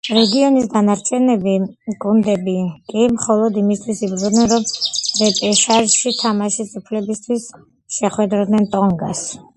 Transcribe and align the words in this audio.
რეგიონის 0.17 0.63
დანარჩები 0.69 1.51
გუნდები 2.05 2.55
კი 2.93 3.03
მხოლოდ 3.17 3.59
იმისათვის 3.63 4.01
იბრძოდნენ, 4.09 4.49
რომ 4.55 4.65
რეპეშაჟში 5.21 6.15
თამაშის 6.25 6.75
უფლებისათვის 6.83 7.47
შეხვედროდნენ 7.99 8.69
ტონგას. 8.77 9.25